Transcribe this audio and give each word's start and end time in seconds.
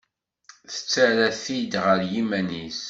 Tettara-t-id 0.73 1.73
ɣer 1.83 1.99
yiman-is. 2.11 2.79